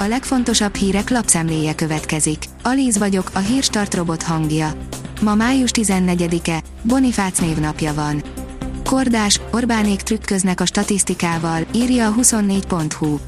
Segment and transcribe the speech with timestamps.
[0.00, 2.44] A legfontosabb hírek lapszemléje következik.
[2.62, 4.72] Alíz vagyok, a hírstart robot hangja.
[5.20, 8.22] Ma május 14-e, Bonifác névnapja van.
[8.84, 13.18] Kordás, Orbánék trükköznek a statisztikával, írja a 24.hu.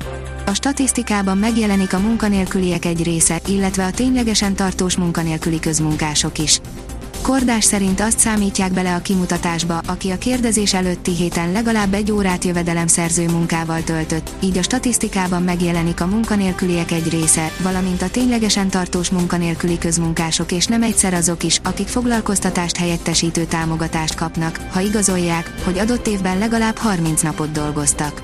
[0.47, 6.61] A statisztikában megjelenik a munkanélküliek egy része, illetve a ténylegesen tartós munkanélküli közmunkások is.
[7.23, 12.45] Kordás szerint azt számítják bele a kimutatásba, aki a kérdezés előtti héten legalább egy órát
[12.45, 19.11] jövedelemszerző munkával töltött, így a statisztikában megjelenik a munkanélküliek egy része, valamint a ténylegesen tartós
[19.11, 25.79] munkanélküli közmunkások és nem egyszer azok is, akik foglalkoztatást helyettesítő támogatást kapnak, ha igazolják, hogy
[25.79, 28.23] adott évben legalább 30 napot dolgoztak.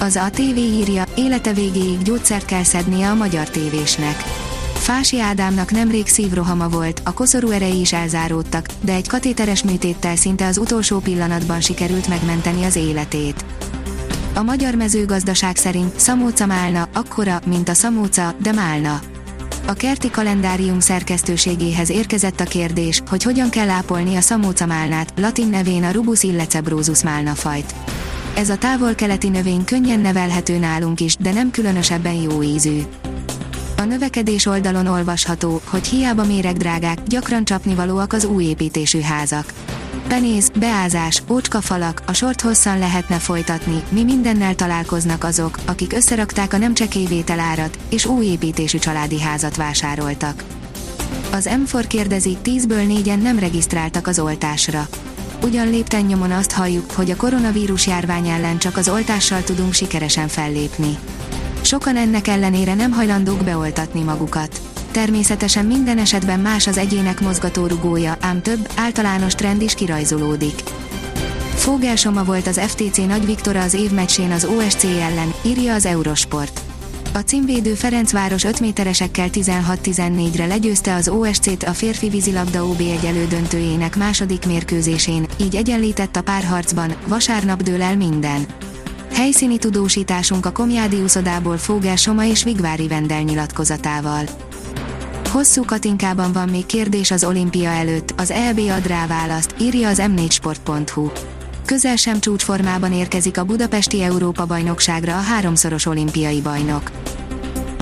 [0.00, 4.43] Az ATV írja, élete végéig gyógyszert kell szednie a magyar tévésnek
[4.84, 10.46] Fási Ádámnak nemrég szívrohama volt, a koszorú erei is elzáródtak, de egy katéteres műtéttel szinte
[10.46, 13.44] az utolsó pillanatban sikerült megmenteni az életét.
[14.34, 19.00] A magyar mezőgazdaság szerint Szamóca málna, akkora, mint a Szamóca, de málna.
[19.66, 25.48] A kerti kalendárium szerkesztőségéhez érkezett a kérdés, hogy hogyan kell ápolni a Szamóca málnát, latin
[25.48, 27.74] nevén a Rubus illecebrosus málnafajt.
[28.36, 32.82] Ez a távol-keleti növény könnyen nevelhető nálunk is, de nem különösebben jó ízű.
[33.76, 39.52] A növekedés oldalon olvasható, hogy hiába méregdrágák, gyakran csapnivalóak az új építésű házak.
[40.08, 46.58] Penéz, beázás, ócskafalak, a sort hosszan lehetne folytatni, mi mindennel találkoznak azok, akik összerakták a
[46.58, 50.44] nem csekély árat, és új építésű családi házat vásároltak.
[51.32, 54.88] Az M4 kérdezi, 10-ből 4-en nem regisztráltak az oltásra.
[55.42, 60.28] Ugyan lépten nyomon azt halljuk, hogy a koronavírus járvány ellen csak az oltással tudunk sikeresen
[60.28, 60.98] fellépni.
[61.64, 64.60] Sokan ennek ellenére nem hajlandók beoltatni magukat.
[64.90, 70.62] Természetesen minden esetben más az egyének mozgatórugója, ám több, általános trend is kirajzolódik.
[71.54, 76.60] Fogelsoma volt az FTC Nagy Viktora az évmeccsén az OSC ellen, írja az Eurosport.
[77.14, 83.96] A címvédő Ferencváros 5 méteresekkel 16-14-re legyőzte az OSC-t a férfi vízilabda OB egy elődöntőjének
[83.96, 88.46] második mérkőzésén, így egyenlített a párharcban, vasárnap dől el minden.
[89.14, 94.24] Helyszíni tudósításunk a Komjádi úszodából Fogel Soma és Vigvári Vendel nyilatkozatával.
[95.30, 100.02] Hosszú katinkában van még kérdés az olimpia előtt, az EB ad rá választ, írja az
[100.02, 101.10] m4sport.hu.
[101.64, 106.90] Közel sem csúcsformában érkezik a budapesti Európa-bajnokságra a háromszoros olimpiai bajnok.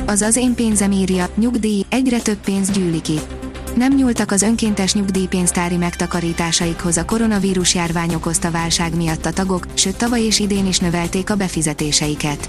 [0.06, 3.20] Az az én pénzem írja, nyugdíj, egyre több pénz gyűlik ki
[3.76, 9.96] nem nyúltak az önkéntes nyugdíjpénztári megtakarításaikhoz a koronavírus járvány okozta válság miatt a tagok, sőt
[9.96, 12.48] tavaly és idén is növelték a befizetéseiket.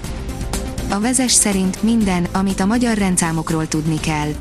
[0.88, 4.32] A vezes szerint minden, amit a magyar rendszámokról tudni kell.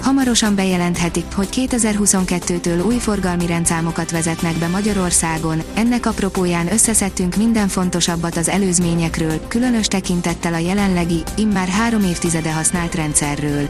[0.00, 8.36] Hamarosan bejelenthetik, hogy 2022-től új forgalmi rendszámokat vezetnek be Magyarországon, ennek apropóján összeszedtünk minden fontosabbat
[8.36, 13.68] az előzményekről, különös tekintettel a jelenlegi, immár három évtizede használt rendszerről.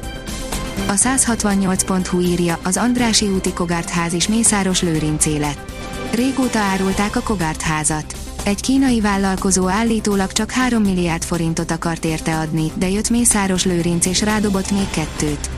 [0.86, 5.72] A 168.hu írja, az Andrási úti Kogárt ház is Mészáros Lőrincé lett.
[6.12, 8.16] Régóta árulták a Kogárt házat.
[8.44, 14.06] Egy kínai vállalkozó állítólag csak 3 milliárd forintot akart érte adni, de jött Mészáros Lőrinc
[14.06, 15.50] és rádobott még kettőt.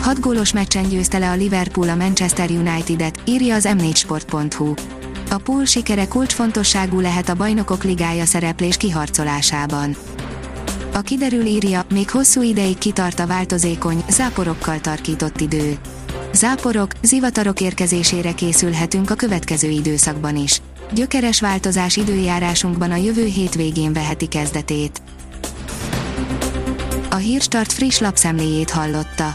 [0.00, 4.74] Hat gólos meccsen győzte le a Liverpool a Manchester United-et, írja az m4sport.hu.
[5.30, 9.96] A pool sikere kulcsfontosságú lehet a bajnokok ligája szereplés kiharcolásában.
[10.94, 15.78] A kiderül írja, még hosszú ideig kitart a változékony, záporokkal tarkított idő.
[16.32, 20.60] Záporok, zivatarok érkezésére készülhetünk a következő időszakban is.
[20.92, 25.02] Gyökeres változás időjárásunkban a jövő hétvégén veheti kezdetét.
[27.10, 29.34] A Hírstart friss lapszemléjét hallotta.